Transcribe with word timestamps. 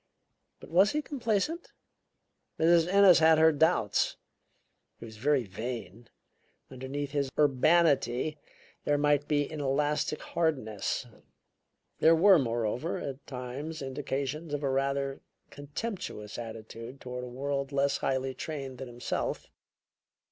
But 0.59 0.71
was 0.71 0.93
he 0.93 1.03
complacent? 1.03 1.73
Mrs. 2.59 2.91
Ennis 2.91 3.19
had 3.19 3.37
her 3.37 3.51
doubts. 3.51 4.17
He 4.97 5.05
was 5.05 5.17
very 5.17 5.43
vain; 5.43 6.09
underneath 6.71 7.11
his 7.11 7.29
urbanity 7.37 8.39
there 8.83 8.97
might 8.97 9.27
be 9.27 9.47
an 9.51 9.61
elastic 9.61 10.19
hardness. 10.23 11.05
There 11.99 12.15
were, 12.15 12.39
moreover, 12.39 12.97
at 12.97 13.27
times 13.27 13.83
indications 13.83 14.55
of 14.55 14.63
a 14.63 14.71
rather 14.71 15.21
contemptuous 15.51 16.39
attitude 16.39 16.99
toward 16.99 17.23
a 17.23 17.27
world 17.27 17.71
less 17.71 17.97
highly 17.97 18.33
trained 18.33 18.79
than 18.79 18.87
himself. 18.87 19.51